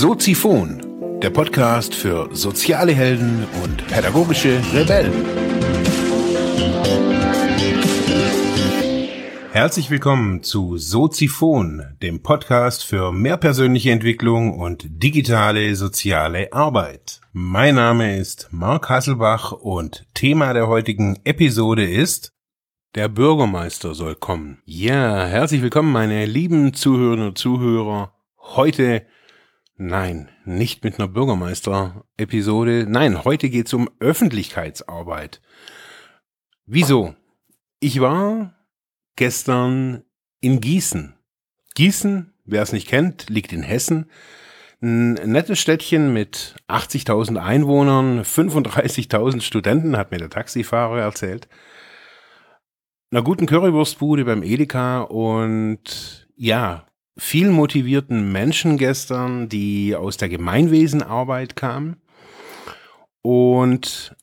[0.00, 0.80] Soziphon,
[1.20, 5.12] der Podcast für soziale Helden und pädagogische Rebellen.
[9.50, 17.20] Herzlich willkommen zu Soziphon, dem Podcast für mehr persönliche Entwicklung und digitale soziale Arbeit.
[17.32, 22.32] Mein Name ist Marc Hasselbach und Thema der heutigen Episode ist
[22.94, 24.62] der Bürgermeister soll kommen.
[24.64, 28.12] Ja, herzlich willkommen, meine lieben Zuhörerinnen und Zuhörer.
[28.38, 29.04] Heute
[29.80, 32.86] Nein, nicht mit einer Bürgermeister-Episode.
[32.88, 35.40] Nein, heute geht's um Öffentlichkeitsarbeit.
[36.66, 37.14] Wieso?
[37.78, 38.54] Ich war
[39.14, 40.02] gestern
[40.40, 41.14] in Gießen.
[41.76, 44.10] Gießen, wer es nicht kennt, liegt in Hessen.
[44.82, 51.48] Ein nettes Städtchen mit 80.000 Einwohnern, 35.000 Studenten, hat mir der Taxifahrer erzählt.
[53.12, 56.87] Einer guten Currywurstbude beim Edeka und ja,
[57.18, 61.96] viel motivierten Menschen gestern, die aus der Gemeinwesenarbeit kamen
[63.22, 64.14] und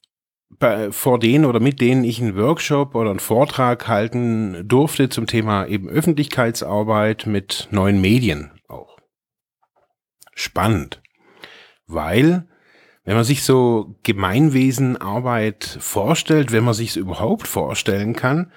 [0.50, 5.28] bei, vor denen oder mit denen ich einen Workshop oder einen Vortrag halten durfte zum
[5.28, 8.98] Thema eben Öffentlichkeitsarbeit mit neuen Medien auch.
[10.34, 11.02] Spannend,
[11.88, 12.48] weil
[13.04, 18.52] wenn man sich so Gemeinwesenarbeit vorstellt, wenn man sich es überhaupt vorstellen kann,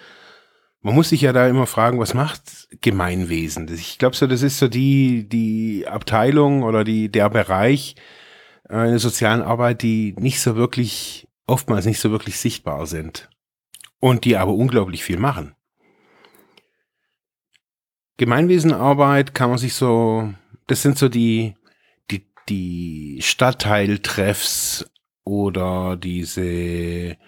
[0.88, 3.70] man muss sich ja da immer fragen, was macht Gemeinwesen?
[3.74, 7.94] Ich glaube so, das ist so die, die Abteilung oder die, der Bereich
[8.70, 13.28] äh, in der sozialen Arbeit, die nicht so wirklich, oftmals nicht so wirklich sichtbar sind.
[14.00, 15.54] Und die aber unglaublich viel machen.
[18.16, 20.32] Gemeinwesenarbeit kann man sich so,
[20.68, 21.54] das sind so die,
[22.10, 24.90] die, die Stadtteiltreffs
[25.22, 27.18] oder diese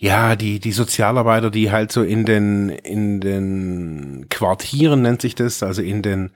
[0.00, 5.60] ja, die, die Sozialarbeiter, die halt so in den, in den Quartieren nennt sich das,
[5.64, 6.30] also in den,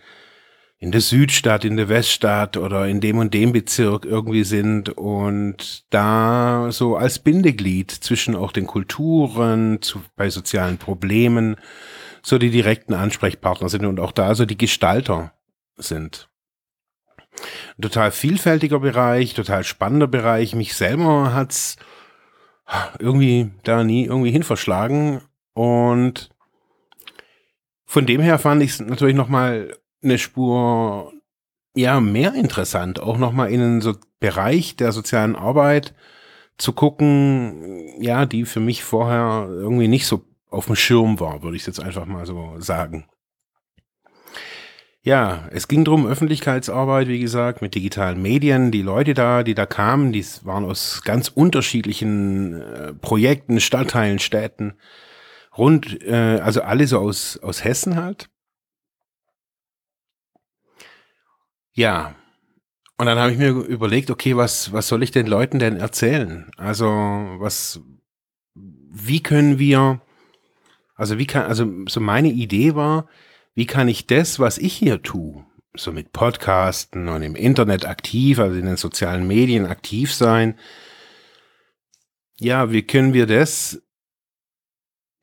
[0.79, 5.85] in der Südstadt, in der Weststadt oder in dem und dem Bezirk irgendwie sind und
[5.91, 11.55] da so als Bindeglied zwischen auch den Kulturen, zu, bei sozialen Problemen,
[12.21, 15.35] so die direkten Ansprechpartner sind und auch da so die Gestalter
[15.77, 16.29] sind.
[17.81, 20.57] total vielfältiger Bereich, total spannender Bereich.
[20.57, 21.77] Mich selber hat's
[22.99, 25.21] irgendwie da nie irgendwie hin verschlagen.
[25.55, 26.31] Und
[27.85, 31.13] von dem her fand ich es natürlich nochmal eine Spur
[31.75, 35.95] ja mehr interessant, auch nochmal in einen so Bereich der sozialen Arbeit
[36.59, 41.57] zu gucken, ja, die für mich vorher irgendwie nicht so auf dem Schirm war, würde
[41.57, 43.07] ich jetzt einfach mal so sagen.
[45.05, 48.71] Ja, es ging drum Öffentlichkeitsarbeit, wie gesagt, mit digitalen Medien.
[48.71, 54.75] Die Leute da, die da kamen, die waren aus ganz unterschiedlichen äh, Projekten, Stadtteilen, Städten,
[55.59, 58.31] rund, äh, also alle so aus, aus Hessen halt.
[61.75, 62.15] Ja,
[62.97, 66.49] und dann habe ich mir überlegt, okay, was, was soll ich den Leuten denn erzählen?
[66.57, 67.81] Also, was,
[68.55, 70.01] wie können wir,
[70.95, 73.09] also wie kann, also so meine Idee war,
[73.55, 78.39] wie kann ich das, was ich hier tue, so mit Podcasten und im Internet aktiv,
[78.39, 80.59] also in den sozialen Medien aktiv sein,
[82.39, 83.83] ja, wie können wir das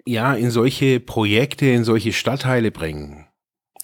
[0.06, 3.28] ja in solche Projekte, in solche Stadtteile bringen?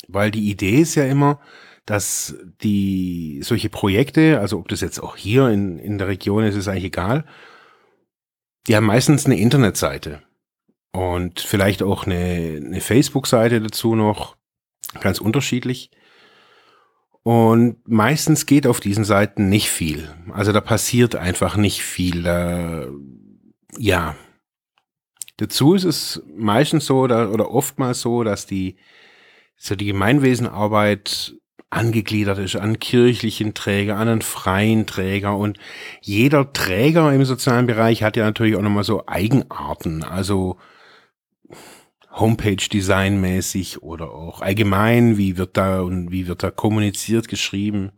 [0.07, 1.41] Weil die Idee ist ja immer,
[1.85, 6.55] dass die solche Projekte, also ob das jetzt auch hier in, in der Region ist,
[6.55, 7.25] ist eigentlich egal,
[8.67, 10.23] die haben meistens eine Internetseite
[10.95, 14.37] und vielleicht auch eine, eine Facebook-Seite dazu noch,
[15.01, 15.91] ganz unterschiedlich.
[17.23, 20.09] Und meistens geht auf diesen Seiten nicht viel.
[20.31, 22.23] Also da passiert einfach nicht viel.
[22.23, 22.87] Da,
[23.77, 24.15] ja.
[25.37, 28.77] Dazu ist es meistens so oder, oder oftmals so, dass die,
[29.57, 31.35] so die Gemeinwesenarbeit
[31.71, 35.57] angegliedert ist an kirchlichen Träger, an einen freien Träger und
[35.99, 40.03] jeder Träger im sozialen Bereich hat ja natürlich auch nochmal so Eigenarten.
[40.03, 40.57] Also
[42.11, 47.91] Homepage-Design mäßig oder auch allgemein, wie wird da und wie wird da kommuniziert, geschrieben.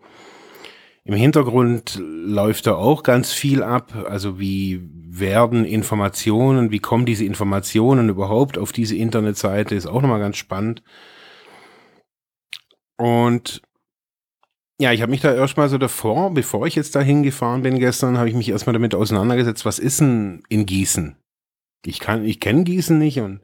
[1.03, 3.93] Im Hintergrund läuft da auch ganz viel ab.
[4.09, 10.19] Also wie werden Informationen, wie kommen diese Informationen überhaupt auf diese Internetseite, ist auch nochmal
[10.19, 10.83] ganz spannend.
[12.97, 13.61] Und
[14.79, 18.17] ja, ich habe mich da erstmal so davor, bevor ich jetzt da hingefahren bin gestern,
[18.17, 21.15] habe ich mich erstmal damit auseinandergesetzt, was ist denn in Gießen?
[21.85, 23.41] Ich kann, ich kenne Gießen nicht und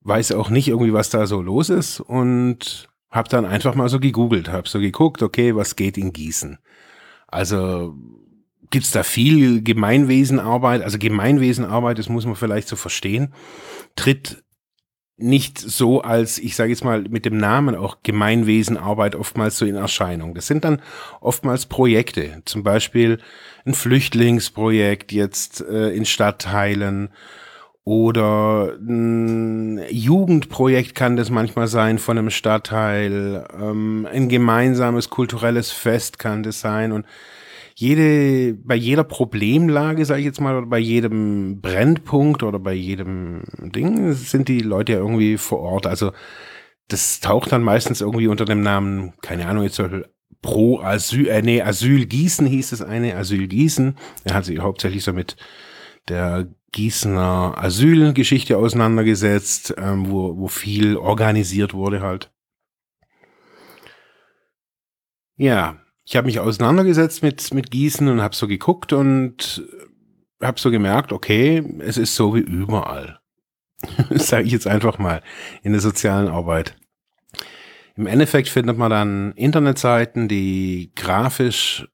[0.00, 4.00] weiß auch nicht irgendwie, was da so los ist und habe dann einfach mal so
[4.00, 6.58] gegoogelt, habe so geguckt, okay, was geht in Gießen?
[7.26, 7.94] Also
[8.70, 10.82] gibt's da viel Gemeinwesenarbeit?
[10.82, 13.32] Also Gemeinwesenarbeit, das muss man vielleicht so verstehen,
[13.96, 14.42] tritt
[15.18, 19.74] nicht so als, ich sage jetzt mal mit dem Namen auch Gemeinwesenarbeit oftmals so in
[19.74, 20.34] Erscheinung.
[20.34, 20.80] Das sind dann
[21.20, 23.18] oftmals Projekte, zum Beispiel
[23.66, 27.10] ein Flüchtlingsprojekt jetzt äh, in Stadtteilen
[27.82, 36.18] oder ein Jugendprojekt kann das manchmal sein von einem Stadtteil, ähm, ein gemeinsames kulturelles Fest
[36.18, 37.06] kann das sein und
[37.80, 43.44] jede, bei jeder Problemlage, sage ich jetzt mal, oder bei jedem Brennpunkt oder bei jedem
[43.56, 45.86] Ding sind die Leute ja irgendwie vor Ort.
[45.86, 46.10] Also
[46.88, 50.02] das taucht dann meistens irgendwie unter dem Namen, keine Ahnung, jetzt zum
[50.42, 53.96] Pro Asyl, äh, nee, Asyl Gießen hieß es eine, Asyl Gießen.
[54.24, 55.36] Er hat sich hauptsächlich so mit
[56.08, 62.32] der Gießener Asylgeschichte auseinandergesetzt, ähm, wo, wo viel organisiert wurde halt.
[65.36, 65.78] Ja,
[66.08, 69.62] ich habe mich auseinandergesetzt mit, mit Gießen und habe so geguckt und
[70.42, 73.20] habe so gemerkt, okay, es ist so wie überall.
[74.14, 75.22] Sage ich jetzt einfach mal
[75.62, 76.76] in der sozialen Arbeit.
[77.94, 81.86] Im Endeffekt findet man dann Internetseiten, die grafisch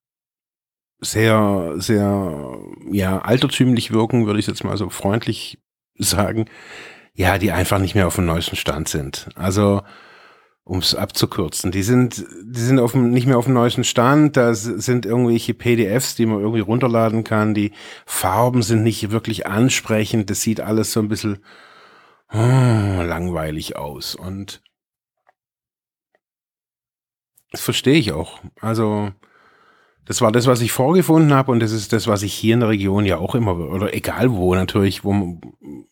[1.01, 2.57] sehr, sehr,
[2.93, 5.59] ja, altertümlich wirken, würde ich jetzt mal so freundlich
[5.99, 6.45] sagen.
[7.15, 9.29] Ja, die einfach nicht mehr auf dem neuesten Stand sind.
[9.35, 9.83] Also,
[10.65, 11.73] um es abzukürzen.
[11.73, 14.37] Die sind, die sind auf dem, nicht mehr auf dem neuesten Stand.
[14.37, 17.53] Da sind irgendwelche PDFs, die man irgendwie runterladen kann.
[17.53, 17.73] Die
[18.07, 20.31] Farben sind nicht wirklich ansprechend.
[20.31, 21.45] Das sieht alles so ein bisschen
[22.33, 24.15] oh, langweilig aus.
[24.15, 24.63] Und
[27.51, 28.41] das verstehe ich auch.
[28.61, 29.13] Also,
[30.07, 32.61] das war das, was ich vorgefunden habe und das ist das, was ich hier in
[32.61, 35.41] der Region ja auch immer, oder egal wo natürlich, wo man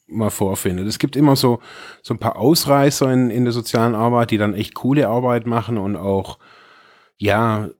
[0.07, 0.87] mal vorfindet.
[0.87, 1.61] Es gibt immer so,
[2.03, 5.79] so ein paar Ausreißer in, in der sozialen Arbeit, die dann echt coole Arbeit machen
[5.79, 6.39] und auch,
[7.17, 7.71] ja,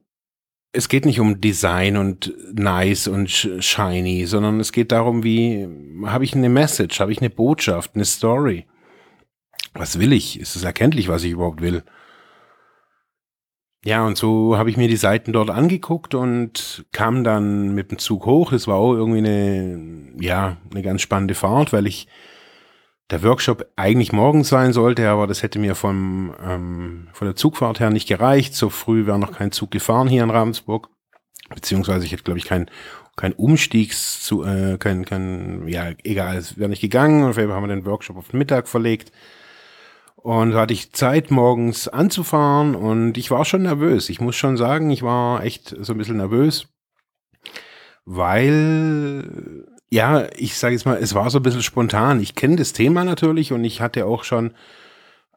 [0.71, 5.67] es geht nicht um Design und nice und shiny, sondern es geht darum, wie
[6.05, 8.65] habe ich eine Message, habe ich eine Botschaft, eine Story.
[9.75, 10.39] Was will ich?
[10.39, 11.83] Ist es erkenntlich, was ich überhaupt will?
[13.85, 17.97] Ja, und so habe ich mir die Seiten dort angeguckt und kam dann mit dem
[17.97, 18.53] Zug hoch.
[18.53, 22.07] Es war auch irgendwie eine, ja, eine ganz spannende Fahrt, weil ich
[23.09, 27.81] der Workshop eigentlich morgens sein sollte, aber das hätte mir vom, ähm, von der Zugfahrt
[27.81, 28.55] her nicht gereicht.
[28.55, 30.89] So früh wäre noch kein Zug gefahren hier in Ravensburg.
[31.53, 32.71] Beziehungsweise ich hätte, glaube ich, kein,
[33.17, 37.25] kein Umstiegs zu, äh, kein, kein, ja, egal, es wäre nicht gegangen.
[37.25, 39.11] Und wir haben den Workshop auf den Mittag verlegt.
[40.23, 44.07] Und da hatte ich Zeit, morgens anzufahren und ich war schon nervös.
[44.07, 46.69] Ich muss schon sagen, ich war echt so ein bisschen nervös,
[48.05, 52.21] weil, ja, ich sage jetzt mal, es war so ein bisschen spontan.
[52.21, 54.53] Ich kenne das Thema natürlich und ich hatte auch schon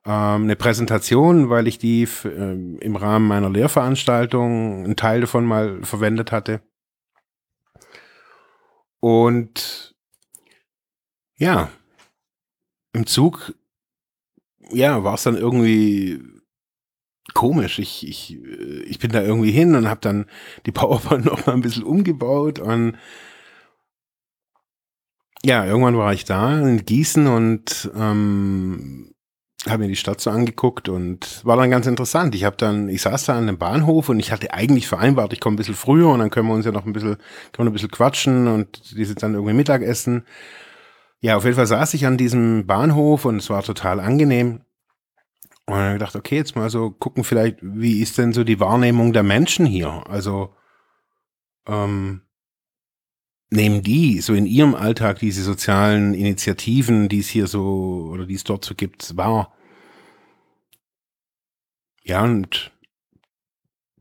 [0.04, 5.82] ähm, eine Präsentation, weil ich die äh, im Rahmen meiner Lehrveranstaltung einen Teil davon mal
[5.82, 6.60] verwendet hatte.
[9.00, 9.96] Und
[11.38, 11.70] ja,
[12.92, 13.52] im Zug
[14.70, 16.20] ja, war es dann irgendwie
[17.34, 17.78] komisch.
[17.78, 20.26] Ich, ich, äh, ich bin da irgendwie hin und habe dann
[20.66, 22.96] die PowerPoint noch mal ein bisschen umgebaut und
[25.44, 29.12] ja, irgendwann war ich da in Gießen und ähm,
[29.68, 32.34] habe mir die Stadt so angeguckt und war dann ganz interessant.
[32.34, 35.40] Ich habe dann, ich saß da an einem Bahnhof und ich hatte eigentlich vereinbart, ich
[35.40, 37.16] komme ein bisschen früher und dann können wir uns ja noch ein bisschen,
[37.52, 40.24] können wir ein bisschen quatschen und die sind dann irgendwie Mittagessen.
[41.20, 44.62] Ja, auf jeden Fall saß ich an diesem Bahnhof und es war total angenehm.
[45.66, 49.12] Und dann gedacht, okay, jetzt mal so gucken vielleicht, wie ist denn so die Wahrnehmung
[49.12, 50.04] der Menschen hier?
[50.08, 50.54] Also,
[51.66, 52.22] ähm,
[53.50, 58.34] nehmen die so in ihrem Alltag diese sozialen Initiativen, die es hier so oder die
[58.34, 59.52] es dort so gibt, wahr?
[62.04, 62.72] Ja, und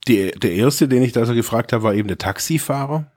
[0.07, 3.11] die, der erste, den ich da so gefragt habe, war eben der Taxifahrer.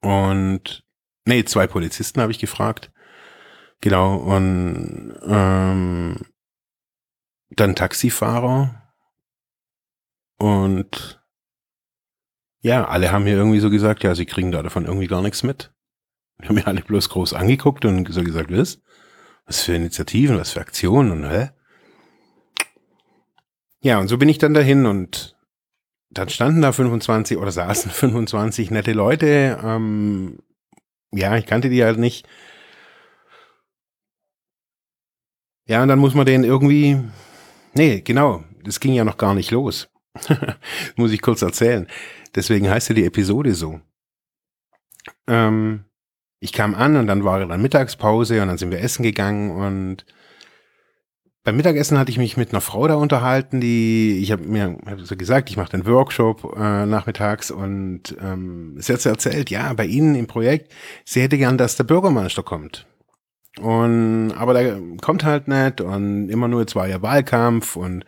[0.00, 0.84] Und
[1.30, 2.90] Nee, zwei Polizisten habe ich gefragt.
[3.80, 6.16] Genau, und ähm,
[7.50, 8.92] dann Taxifahrer.
[10.38, 11.24] Und
[12.62, 15.44] ja, alle haben mir irgendwie so gesagt, ja, sie kriegen da davon irgendwie gar nichts
[15.44, 15.72] mit.
[16.42, 18.82] Die haben mir alle bloß groß angeguckt und so gesagt, was?
[19.46, 21.50] Was für Initiativen, was für Aktionen und hä?
[23.82, 25.38] Ja, und so bin ich dann dahin und
[26.10, 30.40] dann standen da 25 oder saßen 25 nette Leute, ähm,
[31.12, 32.26] ja, ich kannte die halt nicht.
[35.66, 36.98] Ja, und dann muss man den irgendwie.
[37.74, 38.44] Nee, genau.
[38.64, 39.88] Das ging ja noch gar nicht los.
[40.96, 41.86] muss ich kurz erzählen.
[42.34, 43.80] Deswegen heißt ja die Episode so.
[45.28, 45.84] Ähm,
[46.40, 50.04] ich kam an und dann war dann Mittagspause und dann sind wir essen gegangen und
[51.42, 55.00] beim Mittagessen hatte ich mich mit einer Frau da unterhalten, die, ich habe mir hab
[55.00, 59.86] so gesagt, ich mache den Workshop äh, nachmittags und ähm, sie hat erzählt, ja, bei
[59.86, 60.72] Ihnen im Projekt,
[61.04, 62.86] sie hätte gern, dass der Bürgermeister kommt.
[63.58, 68.04] Und, aber der kommt halt nicht und immer nur zwei Jahre Wahlkampf und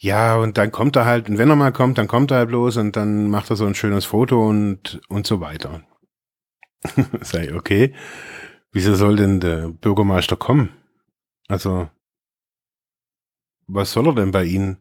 [0.00, 2.48] ja, und dann kommt er halt, und wenn er mal kommt, dann kommt er halt
[2.48, 5.82] bloß und dann macht er so ein schönes Foto und, und so weiter.
[7.20, 7.94] Sei okay.
[8.70, 10.70] Wieso soll denn der Bürgermeister kommen?
[11.48, 11.88] Also,
[13.68, 14.78] was soll er denn bei Ihnen?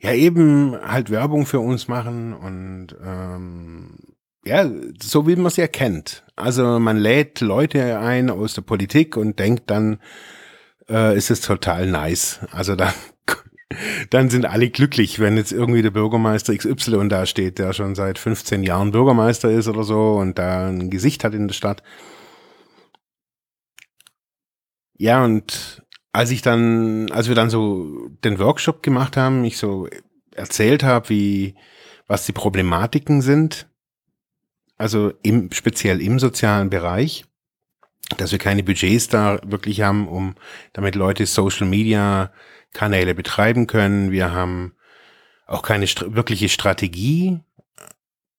[0.00, 3.98] Ja, eben halt Werbung für uns machen und ähm,
[4.44, 4.70] ja,
[5.02, 6.24] so wie man es ja kennt.
[6.36, 9.98] Also man lädt Leute ein aus der Politik und denkt dann,
[10.88, 12.40] äh, ist es total nice.
[12.52, 12.94] Also da
[14.10, 18.18] dann sind alle glücklich, wenn jetzt irgendwie der Bürgermeister XY da steht, der schon seit
[18.18, 21.82] 15 Jahren Bürgermeister ist oder so und da ein Gesicht hat in der Stadt.
[24.98, 25.82] Ja, und
[26.16, 29.86] als ich dann, als wir dann so den Workshop gemacht haben, ich so
[30.34, 31.56] erzählt habe, wie,
[32.06, 33.68] was die Problematiken sind,
[34.78, 37.26] also im, speziell im sozialen Bereich,
[38.16, 40.36] dass wir keine Budgets da wirklich haben, um
[40.72, 42.32] damit Leute Social Media
[42.72, 44.10] Kanäle betreiben können.
[44.10, 44.74] Wir haben
[45.46, 47.40] auch keine st wirkliche Strategie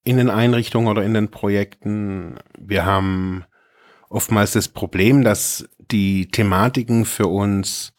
[0.04, 2.40] in den Einrichtungen oder in den Projekten.
[2.58, 3.46] Wir haben
[4.10, 7.94] oftmals das Problem, dass die Thematiken für uns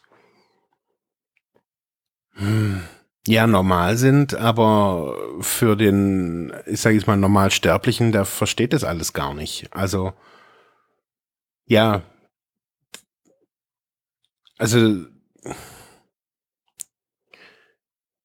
[2.35, 2.83] hm,
[3.27, 9.13] ja normal sind, aber für den, ich sage jetzt mal, Normalsterblichen, der versteht das alles
[9.13, 9.69] gar nicht.
[9.75, 10.13] Also
[11.67, 12.03] ja,
[14.59, 15.05] also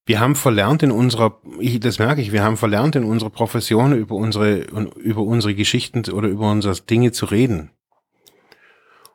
[0.06, 3.96] wir haben verlernt in unserer, ich, das merke ich, wir haben verlernt in unserer Profession
[3.96, 4.58] über unsere,
[4.98, 7.72] über unsere Geschichten oder über unsere Dinge zu reden.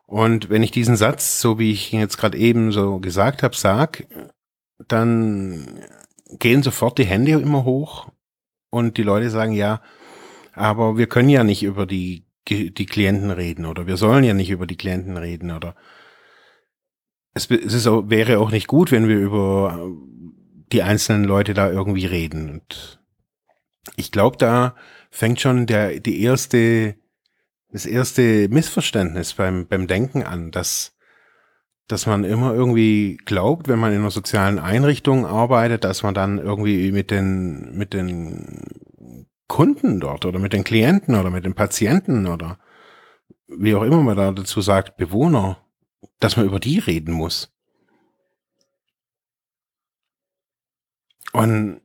[0.07, 3.54] Und wenn ich diesen Satz, so wie ich ihn jetzt gerade eben so gesagt habe,
[3.54, 4.07] sag,
[4.87, 5.85] dann
[6.38, 8.09] gehen sofort die Hände immer hoch
[8.71, 9.83] und die Leute sagen, ja,
[10.54, 14.50] aber wir können ja nicht über die, die Klienten reden oder wir sollen ja nicht
[14.50, 15.75] über die Klienten reden oder
[17.35, 19.90] es, es ist wäre auch nicht gut, wenn wir über
[20.73, 22.51] die einzelnen Leute da irgendwie reden.
[22.51, 23.01] Und
[23.97, 24.75] ich glaube, da
[25.11, 26.97] fängt schon der, die erste,
[27.71, 30.97] das erste Missverständnis beim, beim Denken an, dass,
[31.87, 36.39] dass man immer irgendwie glaubt, wenn man in einer sozialen Einrichtung arbeitet, dass man dann
[36.39, 38.87] irgendwie mit den, mit den
[39.47, 42.59] Kunden dort oder mit den Klienten oder mit den Patienten oder
[43.49, 45.59] wie auch immer man da dazu sagt, Bewohner,
[46.21, 47.51] dass man über die reden muss.
[51.38, 51.80] Und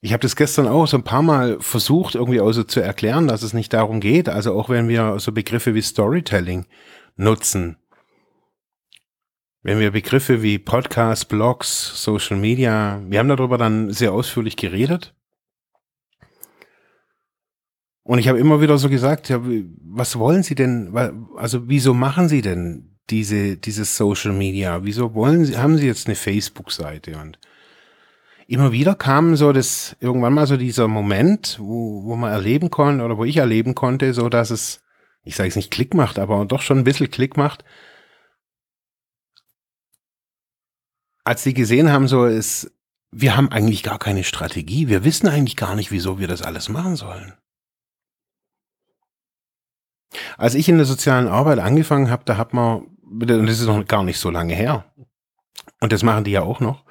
[0.00, 3.26] ich habe das gestern auch so ein paar Mal versucht, irgendwie auch so zu erklären,
[3.26, 4.28] dass es nicht darum geht.
[4.28, 6.66] Also auch wenn wir so Begriffe wie Storytelling
[7.16, 7.76] nutzen,
[9.62, 15.12] wenn wir Begriffe wie Podcasts, Blogs, Social Media, wir haben darüber dann sehr ausführlich geredet.
[18.04, 20.96] Und ich habe immer wieder so gesagt, ja, was wollen Sie denn,
[21.36, 24.84] also wieso machen Sie denn diese, dieses Social Media?
[24.84, 27.40] Wieso wollen Sie, haben Sie jetzt eine Facebook-Seite und
[28.50, 33.04] immer wieder kam so das, irgendwann mal so dieser Moment, wo, wo man erleben konnte
[33.04, 34.82] oder wo ich erleben konnte, so dass es,
[35.22, 37.64] ich sage es nicht Klick macht, aber doch schon ein bisschen Klick macht.
[41.22, 42.72] Als die gesehen haben, so ist,
[43.12, 44.88] wir haben eigentlich gar keine Strategie.
[44.88, 47.34] Wir wissen eigentlich gar nicht, wieso wir das alles machen sollen.
[50.36, 53.86] Als ich in der sozialen Arbeit angefangen habe, da hat man, und das ist noch
[53.86, 54.92] gar nicht so lange her,
[55.80, 56.84] und das machen die ja auch noch,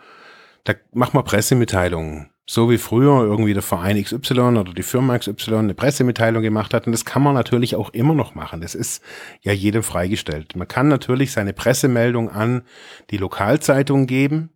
[0.69, 2.29] da macht man Pressemitteilungen.
[2.45, 6.85] So wie früher irgendwie der Verein XY oder die Firma XY eine Pressemitteilung gemacht hat.
[6.85, 8.61] Und das kann man natürlich auch immer noch machen.
[8.61, 9.03] Das ist
[9.41, 10.55] ja jedem freigestellt.
[10.55, 12.63] Man kann natürlich seine Pressemeldung an
[13.09, 14.49] die Lokalzeitung geben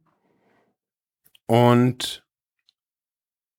[1.47, 2.23] und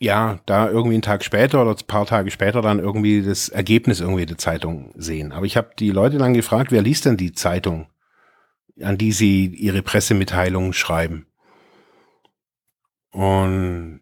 [0.00, 4.00] ja, da irgendwie einen Tag später oder ein paar Tage später dann irgendwie das Ergebnis
[4.00, 5.32] irgendwie der Zeitung sehen.
[5.32, 7.86] Aber ich habe die Leute dann gefragt, wer liest denn die Zeitung,
[8.80, 11.26] an die sie ihre Pressemitteilungen schreiben?
[13.14, 14.00] Und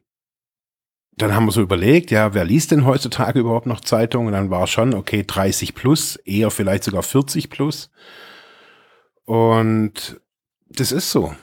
[1.19, 4.29] dann haben wir so überlegt, ja, wer liest denn heutzutage überhaupt noch Zeitungen?
[4.29, 7.91] Und dann war schon, okay, 30 plus, eher vielleicht sogar 40 plus.
[9.27, 10.19] Und
[10.71, 11.35] das ist so.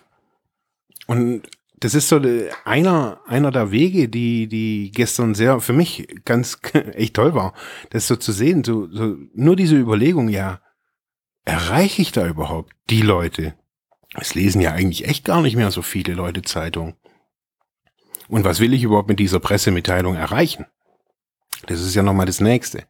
[1.06, 1.44] Und
[1.80, 2.20] das ist so
[2.66, 6.58] einer, einer der Wege, die, die gestern sehr, für mich ganz,
[6.94, 7.54] echt toll war,
[7.92, 10.60] das so zu sehen, so, so nur diese Überlegung, ja,
[11.46, 13.54] erreiche ich da überhaupt die Leute?
[14.16, 16.96] Es lesen ja eigentlich echt gar nicht mehr so viele Leute Zeitung.
[18.30, 20.68] Und was will ich überhaupt mit dieser Pressemitteilung erreichen?
[21.66, 22.86] Das ist ja nochmal das nächste.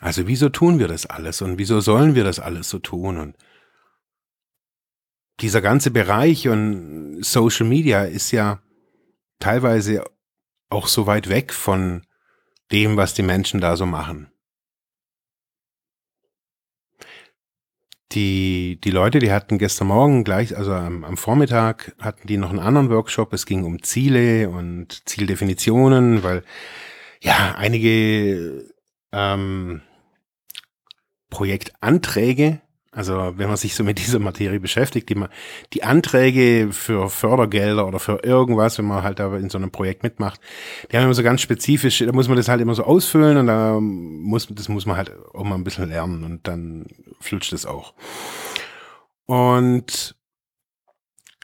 [0.00, 3.16] Also wieso tun wir das alles und wieso sollen wir das alles so tun?
[3.16, 3.36] Und
[5.40, 8.60] dieser ganze Bereich und Social Media ist ja
[9.38, 10.04] teilweise
[10.68, 12.04] auch so weit weg von
[12.72, 14.33] dem, was die Menschen da so machen.
[18.12, 22.50] Die, die Leute, die hatten gestern Morgen gleich, also am, am Vormittag, hatten die noch
[22.50, 23.32] einen anderen Workshop.
[23.32, 26.42] Es ging um Ziele und Zieldefinitionen, weil
[27.20, 28.72] ja einige
[29.12, 29.82] ähm,
[31.30, 32.60] Projektanträge
[32.94, 35.16] also wenn man sich so mit dieser Materie beschäftigt, die,
[35.72, 40.04] die Anträge für Fördergelder oder für irgendwas, wenn man halt da in so einem Projekt
[40.04, 40.40] mitmacht,
[40.90, 43.48] die haben immer so ganz spezifisch, da muss man das halt immer so ausfüllen und
[43.48, 46.86] da muss, das muss man halt auch mal ein bisschen lernen und dann
[47.20, 47.94] flutscht es auch.
[49.26, 50.14] Und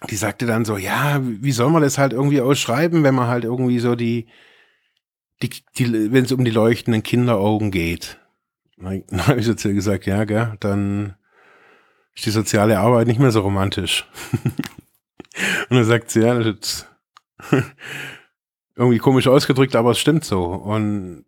[0.09, 3.45] die sagte dann so, ja, wie soll man das halt irgendwie ausschreiben, wenn man halt
[3.45, 4.29] irgendwie so die,
[5.43, 8.19] die, die wenn es um die leuchtenden Kinderaugen geht.
[8.79, 11.17] Dann habe ich so zu ihr gesagt, ja, gell, dann
[12.15, 14.07] ist die soziale Arbeit nicht mehr so romantisch.
[14.45, 16.87] und dann sagt sie, ja, das ist
[18.77, 20.45] irgendwie komisch ausgedrückt, aber es stimmt so.
[20.45, 21.25] Und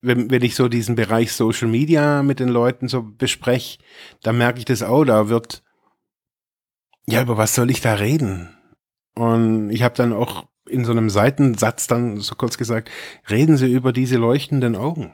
[0.00, 3.78] wenn, wenn ich so diesen Bereich Social Media mit den Leuten so bespreche,
[4.22, 5.62] dann merke ich das auch, da wird,
[7.06, 8.54] ja, über was soll ich da reden?
[9.14, 12.90] Und ich habe dann auch in so einem Seitensatz dann so kurz gesagt,
[13.30, 15.12] reden Sie über diese leuchtenden Augen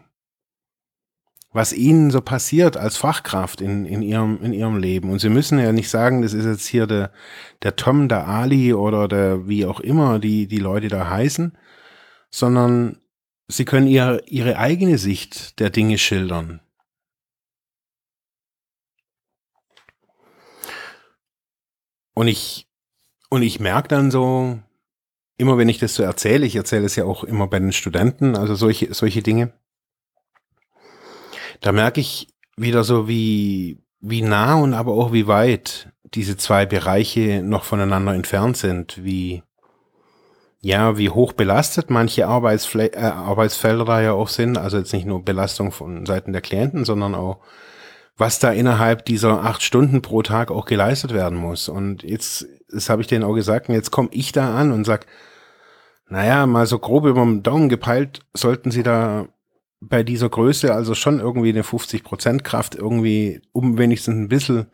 [1.52, 5.10] was ihnen so passiert als Fachkraft in, in, ihrem, in ihrem Leben.
[5.10, 7.12] Und sie müssen ja nicht sagen, das ist jetzt hier der,
[7.62, 11.56] der Tom, der Ali oder der wie auch immer die, die Leute da heißen,
[12.30, 12.98] sondern
[13.48, 16.60] sie können ihr, ihre eigene Sicht der Dinge schildern.
[22.14, 22.68] Und ich,
[23.28, 24.60] und ich merke dann so,
[25.36, 28.36] immer wenn ich das so erzähle, ich erzähle es ja auch immer bei den Studenten,
[28.36, 29.52] also solche, solche Dinge,
[31.60, 36.66] da merke ich wieder so, wie, wie nah und aber auch wie weit diese zwei
[36.66, 39.42] Bereiche noch voneinander entfernt sind, wie,
[40.60, 45.06] ja, wie hoch belastet manche Arbeitsfle äh, Arbeitsfelder da ja auch sind, also jetzt nicht
[45.06, 47.40] nur Belastung von Seiten der Klienten, sondern auch,
[48.16, 51.68] was da innerhalb dieser acht Stunden pro Tag auch geleistet werden muss.
[51.68, 54.84] Und jetzt, das habe ich denen auch gesagt, und jetzt komme ich da an und
[54.84, 55.06] sag,
[56.08, 59.28] naja, mal so grob über den Daumen gepeilt, sollten Sie da
[59.80, 64.66] bei dieser Größe also schon irgendwie eine 50% Kraft irgendwie, um wenigstens ein bisschen,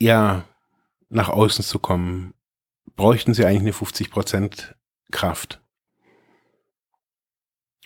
[0.00, 0.44] ja,
[1.08, 2.34] nach außen zu kommen,
[2.94, 4.74] bräuchten sie eigentlich eine 50%
[5.10, 5.60] Kraft.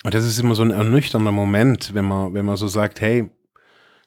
[0.03, 3.31] Und das ist immer so ein ernüchternder Moment, wenn man, wenn man so sagt, hey,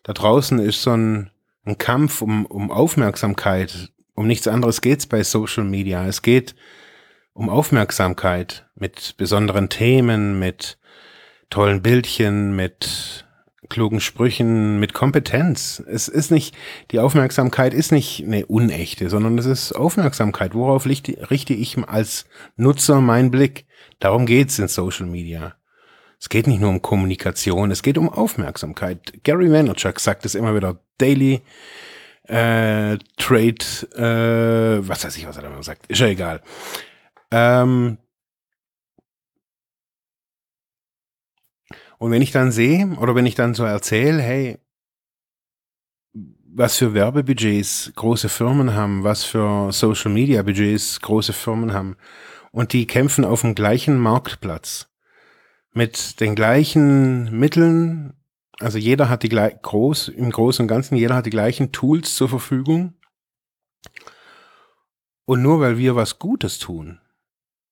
[0.04, 1.30] da draußen ist so ein,
[1.64, 3.92] ein Kampf um, um Aufmerksamkeit.
[4.14, 6.06] Um nichts anderes geht's bei Social Media.
[6.06, 6.54] Es geht
[7.32, 10.78] um Aufmerksamkeit mit besonderen Themen, mit
[11.50, 13.26] tollen Bildchen, mit
[13.68, 15.82] klugen Sprüchen, mit Kompetenz.
[15.86, 16.56] Es ist nicht,
[16.90, 20.54] die Aufmerksamkeit ist nicht eine unechte, sondern es ist Aufmerksamkeit.
[20.54, 23.66] Worauf richte ich als Nutzer meinen Blick?
[23.98, 25.54] Darum geht's in Social Media.
[26.20, 29.22] Es geht nicht nur um Kommunikation, es geht um Aufmerksamkeit.
[29.22, 30.80] Gary Vaynerchuk sagt es immer wieder.
[30.98, 31.42] Daily
[32.24, 36.42] äh, Trade, äh, was weiß ich, was er da immer sagt, ist ja egal.
[37.30, 37.98] Ähm,
[41.98, 44.58] Und wenn ich dann sehe oder wenn ich dann so erzähle, hey,
[46.58, 51.96] was für Werbebudgets große Firmen haben, was für Social Media Budgets große Firmen haben
[52.50, 54.88] und die kämpfen auf dem gleichen Marktplatz
[55.72, 58.14] mit den gleichen Mitteln,
[58.58, 62.14] also jeder hat die gleich groß im Großen und Ganzen, jeder hat die gleichen Tools
[62.14, 62.94] zur Verfügung.
[65.24, 67.00] Und nur weil wir was Gutes tun,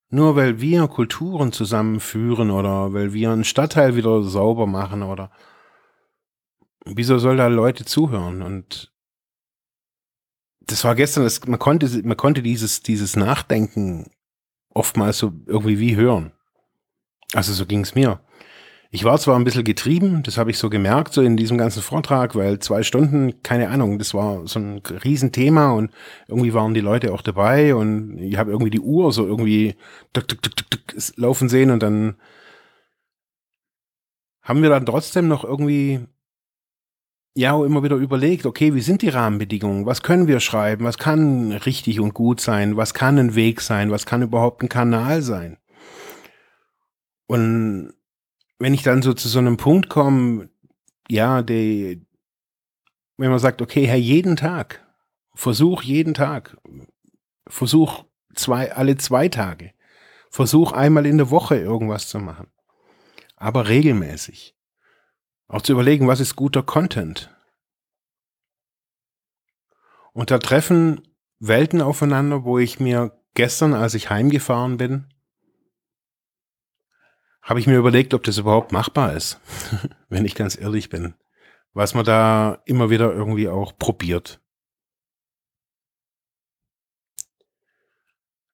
[0.09, 5.31] nur weil wir Kulturen zusammenführen oder weil wir einen Stadtteil wieder sauber machen oder
[6.85, 8.43] wieso soll da Leute zuhören?
[8.43, 8.93] Und
[10.61, 14.11] das war gestern, das, man konnte, man konnte dieses, dieses Nachdenken
[14.71, 16.33] oftmals so irgendwie wie hören.
[17.33, 18.21] Also so ging es mir.
[18.91, 21.83] Ich war zwar ein bisschen getrieben, das habe ich so gemerkt, so in diesem ganzen
[21.83, 25.91] Vortrag, weil zwei Stunden, keine Ahnung, das war so ein Riesenthema und
[26.29, 29.75] irgendwie waren die Leute auch dabei und ich habe irgendwie die Uhr so irgendwie
[30.13, 30.81] tuk, tuk, tuk,
[31.17, 32.17] laufen sehen und dann
[34.43, 36.07] haben wir dann trotzdem noch irgendwie
[37.35, 39.85] ja immer wieder überlegt, okay, wie sind die Rahmenbedingungen?
[39.85, 40.85] Was können wir schreiben?
[40.85, 42.77] Was kann richtig und gut sein?
[42.77, 43.91] Was kann ein Weg sein?
[43.91, 45.59] Was kann überhaupt ein Kanal sein?
[47.27, 47.93] Und
[48.59, 50.49] wenn ich dann so zu so einem Punkt komme,
[51.09, 52.07] ja, die,
[53.17, 54.87] wenn man sagt, okay, Herr, jeden Tag,
[55.35, 56.57] versuch jeden Tag,
[57.47, 59.73] versuch zwei, alle zwei Tage,
[60.31, 62.49] versuch einmal in der Woche irgendwas zu machen,
[63.37, 64.55] aber regelmäßig.
[65.49, 67.31] Auch zu überlegen, was ist guter Content.
[70.13, 71.03] Und da treffen
[71.39, 75.07] Welten aufeinander, wo ich mir gestern, als ich heimgefahren bin,
[77.47, 79.41] habe ich mir überlegt, ob das überhaupt machbar ist,
[80.11, 81.15] wenn ich ganz ehrlich bin.
[81.73, 84.41] was man da immer wieder irgendwie auch probiert.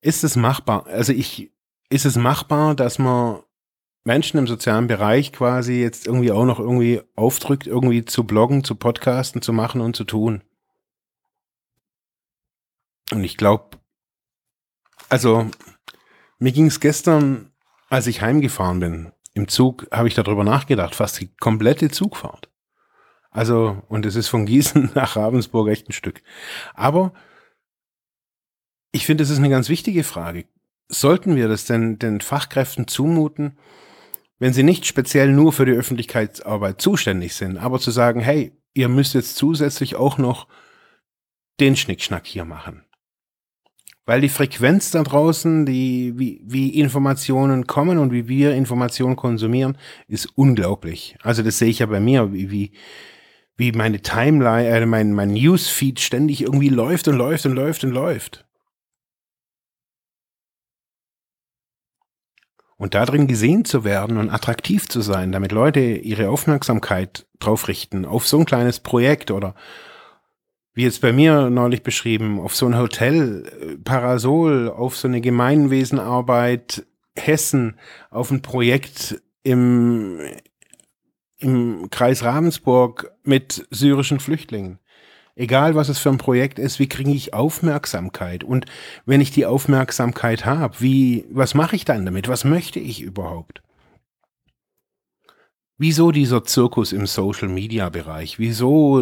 [0.00, 0.86] Ist es machbar?
[0.88, 1.52] Also ich,
[1.88, 3.42] ist es machbar, dass man
[4.04, 8.74] Menschen im sozialen Bereich quasi jetzt irgendwie auch noch irgendwie aufdrückt, irgendwie zu bloggen, zu
[8.74, 10.42] podcasten, zu machen und zu tun?
[13.12, 13.78] Und ich glaube,
[15.08, 15.48] also
[16.40, 17.51] mir ging es gestern,
[17.92, 22.48] als ich heimgefahren bin, im Zug, habe ich darüber nachgedacht, fast die komplette Zugfahrt.
[23.30, 26.22] Also, und es ist von Gießen nach Ravensburg echt ein Stück.
[26.72, 27.12] Aber
[28.92, 30.46] ich finde, es ist eine ganz wichtige Frage.
[30.88, 33.58] Sollten wir das denn den Fachkräften zumuten,
[34.38, 38.88] wenn sie nicht speziell nur für die Öffentlichkeitsarbeit zuständig sind, aber zu sagen, hey, ihr
[38.88, 40.48] müsst jetzt zusätzlich auch noch
[41.60, 42.86] den Schnickschnack hier machen.
[44.04, 49.78] Weil die Frequenz da draußen, die, wie, wie Informationen kommen und wie wir Informationen konsumieren,
[50.08, 51.16] ist unglaublich.
[51.22, 52.72] Also das sehe ich ja bei mir, wie, wie,
[53.56, 57.92] wie meine Timeline, äh, mein, mein Newsfeed ständig irgendwie läuft und läuft und läuft und
[57.92, 58.44] läuft.
[62.76, 68.04] Und darin gesehen zu werden und attraktiv zu sein, damit Leute ihre Aufmerksamkeit drauf richten,
[68.04, 69.54] auf so ein kleines Projekt oder
[70.74, 75.20] wie jetzt bei mir neulich beschrieben, auf so ein Hotel, äh, Parasol, auf so eine
[75.20, 77.76] Gemeinwesenarbeit Hessen,
[78.10, 80.20] auf ein Projekt im,
[81.38, 84.78] im Kreis Ravensburg mit syrischen Flüchtlingen.
[85.34, 88.44] Egal, was es für ein Projekt ist, wie kriege ich Aufmerksamkeit?
[88.44, 88.66] Und
[89.06, 92.28] wenn ich die Aufmerksamkeit habe, wie, was mache ich dann damit?
[92.28, 93.62] Was möchte ich überhaupt?
[95.78, 98.38] Wieso dieser Zirkus im Social Media Bereich?
[98.38, 99.00] Wieso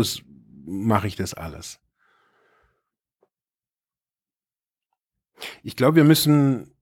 [0.65, 1.81] mache ich das alles?
[5.63, 6.75] Ich glaube, wir müssen,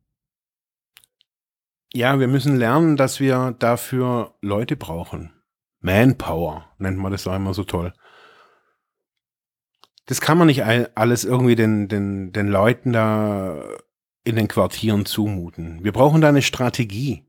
[1.92, 5.32] ja, wir müssen lernen, dass wir dafür Leute brauchen.
[5.80, 7.92] Manpower nennt man das auch immer so toll.
[10.06, 13.62] Das kann man nicht alles irgendwie den, den, den Leuten da
[14.24, 15.84] in den Quartieren zumuten.
[15.84, 17.24] Wir brauchen da eine Strategie.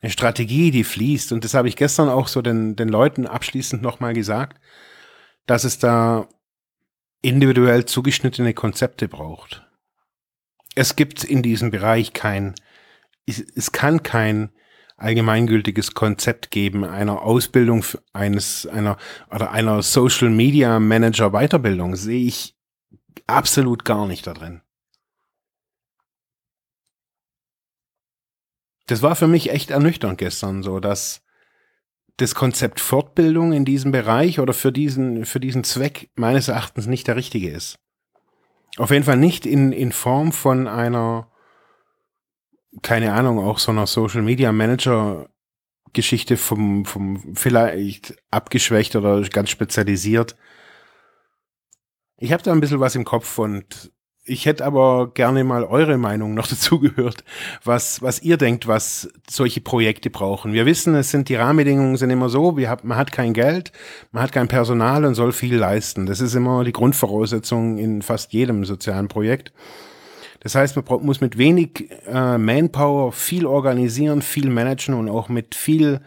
[0.00, 1.32] Eine Strategie, die fließt.
[1.32, 4.60] Und das habe ich gestern auch so den, den Leuten abschließend nochmal gesagt
[5.46, 6.28] dass es da
[7.22, 9.66] individuell zugeschnittene Konzepte braucht.
[10.74, 12.54] Es gibt in diesem Bereich kein,
[13.26, 14.50] es kann kein
[14.96, 18.96] allgemeingültiges Konzept geben einer Ausbildung eines einer
[19.30, 22.56] oder einer Social Media Manager Weiterbildung sehe ich
[23.26, 24.62] absolut gar nicht da drin.
[28.86, 31.22] Das war für mich echt ernüchternd gestern so, dass
[32.16, 37.08] das Konzept Fortbildung in diesem Bereich oder für diesen, für diesen Zweck meines Erachtens nicht
[37.08, 37.78] der richtige ist.
[38.76, 41.30] Auf jeden Fall nicht in, in Form von einer,
[42.82, 45.28] keine Ahnung, auch so einer Social Media Manager
[45.92, 50.36] Geschichte vom, vom vielleicht abgeschwächt oder ganz spezialisiert.
[52.16, 53.92] Ich habe da ein bisschen was im Kopf und
[54.24, 57.24] ich hätte aber gerne mal eure Meinung noch dazu gehört,
[57.64, 60.52] was, was ihr denkt, was solche Projekte brauchen.
[60.52, 63.72] Wir wissen, es sind die Rahmenbedingungen sind immer so, wir haben, man hat kein Geld,
[64.12, 66.06] man hat kein Personal und soll viel leisten.
[66.06, 69.52] Das ist immer die Grundvoraussetzung in fast jedem sozialen Projekt.
[70.40, 75.54] Das heißt, man muss mit wenig äh, Manpower viel organisieren, viel managen und auch mit
[75.54, 76.00] viel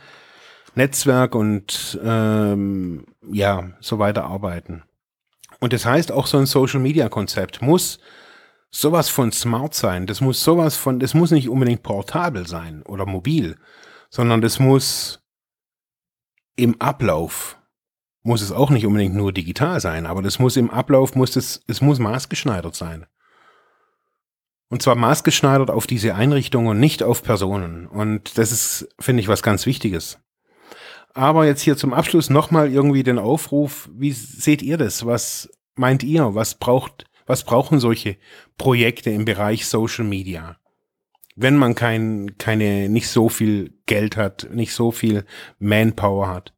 [0.76, 4.84] Netzwerk und ähm, ja, so weiter arbeiten.
[5.60, 8.00] Und das heißt, auch so ein Social Media Konzept muss
[8.72, 10.06] sowas von smart sein.
[10.06, 13.58] Das muss sowas von, das muss nicht unbedingt portabel sein oder mobil,
[14.10, 15.22] sondern das muss
[16.56, 17.58] im Ablauf
[18.24, 21.64] muss es auch nicht unbedingt nur digital sein, aber das muss im Ablauf muss es,
[21.68, 23.06] es muss maßgeschneidert sein.
[24.68, 27.86] Und zwar maßgeschneidert auf diese Einrichtung und nicht auf Personen.
[27.86, 30.18] Und das ist, finde ich, was ganz Wichtiges.
[31.16, 35.06] Aber jetzt hier zum Abschluss nochmal irgendwie den Aufruf, wie seht ihr das?
[35.06, 36.36] Was meint ihr?
[36.36, 38.18] Was braucht, was brauchen solche
[38.58, 40.58] Projekte im Bereich Social Media?
[41.38, 45.26] Wenn man kein, keine, nicht so viel Geld hat, nicht so viel
[45.58, 46.54] Manpower hat.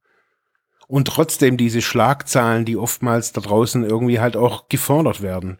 [0.88, 5.60] Und trotzdem diese Schlagzahlen, die oftmals da draußen irgendwie halt auch gefordert werden,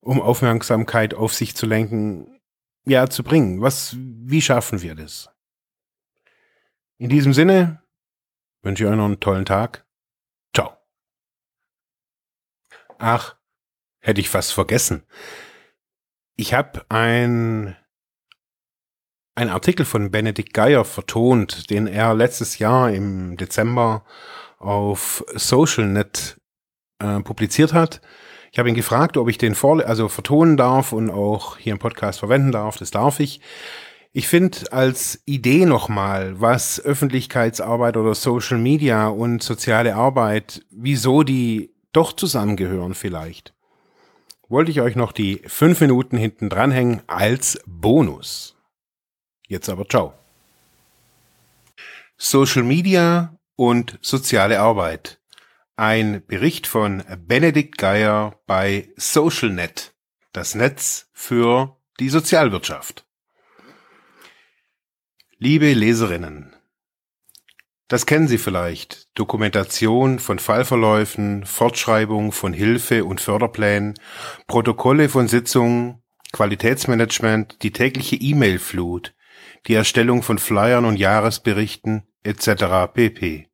[0.00, 2.38] um Aufmerksamkeit auf sich zu lenken,
[2.84, 3.62] ja, zu bringen.
[3.62, 5.30] Was, wie schaffen wir das?
[6.98, 7.80] In diesem Sinne,
[8.62, 9.86] Wünsche euch noch einen tollen Tag.
[10.54, 10.76] Ciao.
[12.98, 13.36] Ach,
[14.00, 15.06] hätte ich fast vergessen.
[16.36, 17.76] Ich habe ein,
[19.34, 24.04] ein Artikel von Benedikt Geier vertont, den er letztes Jahr im Dezember
[24.58, 26.38] auf SocialNet
[26.98, 28.00] äh, publiziert hat.
[28.52, 31.78] Ich habe ihn gefragt, ob ich den vor, also vertonen darf und auch hier im
[31.78, 32.76] Podcast verwenden darf.
[32.76, 33.40] Das darf ich.
[34.12, 41.72] Ich finde als Idee nochmal, was Öffentlichkeitsarbeit oder Social Media und soziale Arbeit, wieso die
[41.92, 43.54] doch zusammengehören vielleicht,
[44.48, 48.56] wollte ich euch noch die fünf Minuten hinten dranhängen als Bonus.
[49.46, 50.14] Jetzt aber ciao.
[52.16, 55.20] Social Media und soziale Arbeit.
[55.76, 59.94] Ein Bericht von Benedikt Geier bei SocialNet,
[60.32, 63.06] das Netz für die Sozialwirtschaft.
[65.42, 66.54] Liebe Leserinnen,
[67.88, 69.08] das kennen Sie vielleicht.
[69.14, 73.94] Dokumentation von Fallverläufen, Fortschreibung von Hilfe- und Förderplänen,
[74.46, 79.14] Protokolle von Sitzungen, Qualitätsmanagement, die tägliche E-Mail-Flut,
[79.66, 82.92] die Erstellung von Flyern und Jahresberichten etc.
[82.92, 83.48] pp.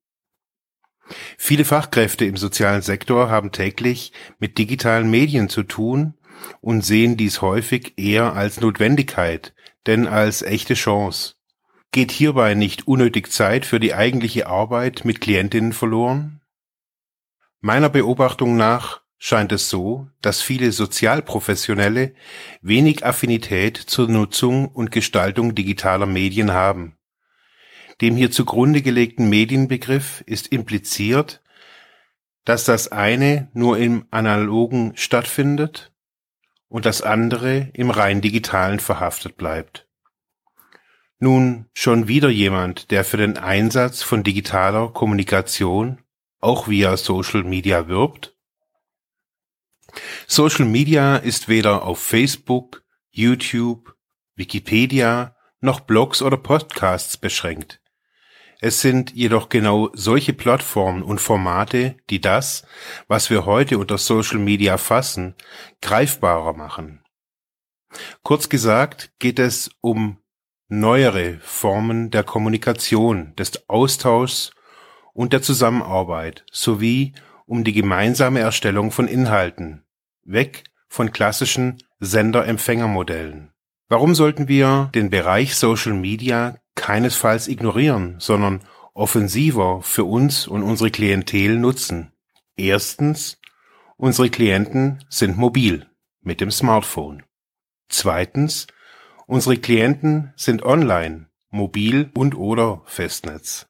[1.38, 6.14] Viele Fachkräfte im sozialen Sektor haben täglich mit digitalen Medien zu tun
[6.60, 9.54] und sehen dies häufig eher als Notwendigkeit,
[9.86, 11.35] denn als echte Chance.
[11.96, 16.42] Geht hierbei nicht unnötig Zeit für die eigentliche Arbeit mit Klientinnen verloren?
[17.62, 22.12] Meiner Beobachtung nach scheint es so, dass viele Sozialprofessionelle
[22.60, 26.98] wenig Affinität zur Nutzung und Gestaltung digitaler Medien haben.
[28.02, 31.42] Dem hier zugrunde gelegten Medienbegriff ist impliziert,
[32.44, 35.94] dass das eine nur im analogen stattfindet
[36.68, 39.85] und das andere im rein digitalen verhaftet bleibt.
[41.18, 46.02] Nun schon wieder jemand, der für den Einsatz von digitaler Kommunikation
[46.40, 48.36] auch via Social Media wirbt?
[50.26, 53.96] Social Media ist weder auf Facebook, YouTube,
[54.34, 57.80] Wikipedia noch Blogs oder Podcasts beschränkt.
[58.60, 62.66] Es sind jedoch genau solche Plattformen und Formate, die das,
[63.08, 65.34] was wir heute unter Social Media fassen,
[65.80, 67.02] greifbarer machen.
[68.22, 70.18] Kurz gesagt geht es um
[70.68, 74.52] neuere Formen der Kommunikation, des Austauschs
[75.12, 77.14] und der Zusammenarbeit sowie
[77.46, 79.84] um die gemeinsame Erstellung von Inhalten,
[80.24, 83.52] weg von klassischen Sender-Empfänger-Modellen.
[83.88, 88.60] Warum sollten wir den Bereich Social Media keinesfalls ignorieren, sondern
[88.94, 92.12] offensiver für uns und unsere Klientel nutzen?
[92.56, 93.38] Erstens,
[93.96, 95.86] unsere Klienten sind mobil
[96.20, 97.22] mit dem Smartphone.
[97.88, 98.66] Zweitens,
[99.28, 103.66] Unsere Klienten sind online, mobil und oder Festnetz.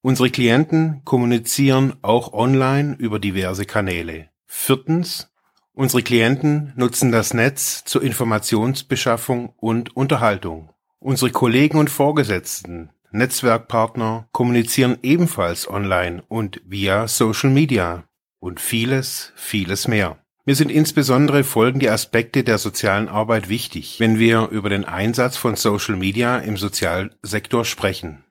[0.00, 4.30] Unsere Klienten kommunizieren auch online über diverse Kanäle.
[4.46, 5.30] Viertens,
[5.74, 10.70] unsere Klienten nutzen das Netz zur Informationsbeschaffung und Unterhaltung.
[11.00, 18.04] Unsere Kollegen und Vorgesetzten, Netzwerkpartner kommunizieren ebenfalls online und via Social Media
[18.40, 20.16] und vieles, vieles mehr.
[20.48, 25.56] Mir sind insbesondere folgende Aspekte der sozialen Arbeit wichtig, wenn wir über den Einsatz von
[25.56, 28.24] Social Media im Sozialsektor sprechen.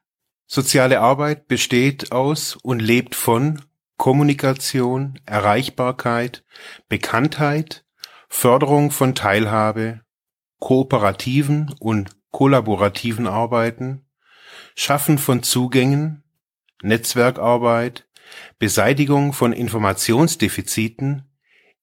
[0.48, 3.62] Soziale Arbeit besteht aus und lebt von
[3.98, 6.44] Kommunikation, Erreichbarkeit,
[6.90, 7.86] Bekanntheit,
[8.30, 10.02] Förderung von Teilhabe,
[10.58, 14.08] kooperativen und kollaborativen Arbeiten,
[14.74, 16.24] Schaffen von Zugängen,
[16.82, 18.08] Netzwerkarbeit,
[18.58, 21.27] Beseitigung von Informationsdefiziten,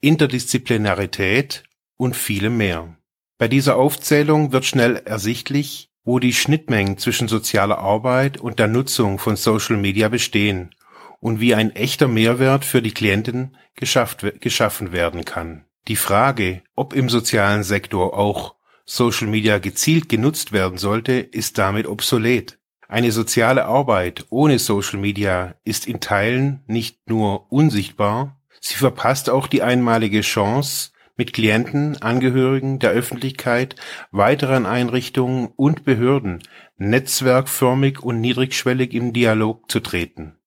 [0.04, 1.64] Interdisziplinarität
[1.96, 2.96] und vielem mehr.
[3.38, 9.18] Bei dieser Aufzählung wird schnell ersichtlich, wo die Schnittmengen zwischen sozialer Arbeit und der Nutzung
[9.18, 10.74] von Social Media bestehen
[11.20, 15.64] und wie ein echter Mehrwert für die Klienten geschafft, geschaffen werden kann.
[15.88, 21.86] Die Frage, ob im sozialen Sektor auch Social Media gezielt genutzt werden sollte, ist damit
[21.86, 22.58] obsolet.
[22.88, 29.46] Eine soziale Arbeit ohne Social Media ist in Teilen nicht nur unsichtbar, Sie verpasst auch
[29.46, 33.76] die einmalige Chance, mit Klienten, Angehörigen der Öffentlichkeit,
[34.10, 36.42] weiteren Einrichtungen und Behörden
[36.78, 40.38] netzwerkförmig und niedrigschwellig in Dialog zu treten.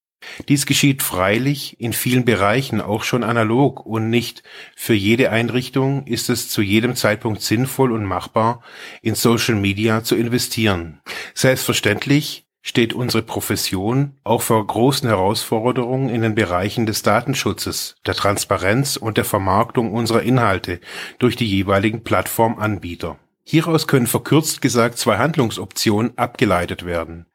[0.49, 4.41] Dies geschieht freilich in vielen Bereichen auch schon analog und nicht
[4.75, 8.63] für jede Einrichtung ist es zu jedem Zeitpunkt sinnvoll und machbar,
[9.03, 11.01] in Social Media zu investieren.
[11.35, 18.97] Selbstverständlich steht unsere Profession auch vor großen Herausforderungen in den Bereichen des Datenschutzes, der Transparenz
[18.97, 20.81] und der Vermarktung unserer Inhalte
[21.17, 23.17] durch die jeweiligen Plattformanbieter.
[23.45, 27.25] Hieraus können verkürzt gesagt zwei Handlungsoptionen abgeleitet werden.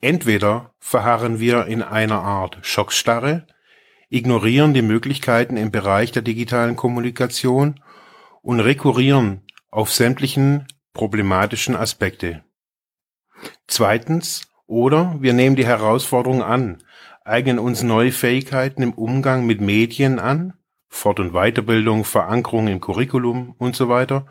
[0.00, 3.48] Entweder verharren wir in einer Art Schockstarre,
[4.10, 7.80] ignorieren die Möglichkeiten im Bereich der digitalen Kommunikation
[8.42, 12.44] und rekurrieren auf sämtlichen problematischen Aspekte.
[13.66, 16.78] Zweitens oder wir nehmen die Herausforderung an,
[17.24, 20.52] eignen uns neue Fähigkeiten im Umgang mit Medien an,
[20.88, 24.26] Fort- und Weiterbildung, Verankerung im Curriculum und so weiter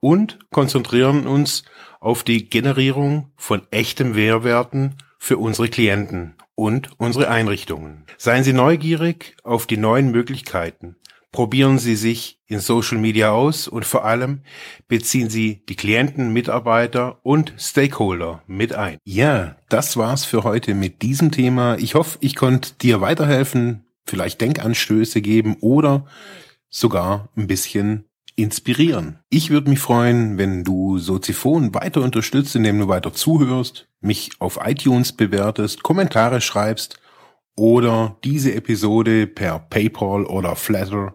[0.00, 1.64] und konzentrieren uns
[2.00, 8.04] auf die Generierung von echtem Mehrwerten für unsere Klienten und unsere Einrichtungen.
[8.16, 10.96] Seien Sie neugierig auf die neuen Möglichkeiten.
[11.32, 14.40] Probieren Sie sich in Social Media aus und vor allem
[14.88, 18.98] beziehen Sie die Klienten, Mitarbeiter und Stakeholder mit ein.
[19.04, 21.76] Ja, das war's für heute mit diesem Thema.
[21.78, 26.04] Ich hoffe, ich konnte dir weiterhelfen, vielleicht Denkanstöße geben oder
[26.68, 29.20] sogar ein bisschen inspirieren.
[29.28, 34.58] Ich würde mich freuen, wenn du Soziphon weiter unterstützt, indem du weiter zuhörst, mich auf
[34.64, 36.98] iTunes bewertest, Kommentare schreibst
[37.56, 41.14] oder diese Episode per PayPal oder Flatter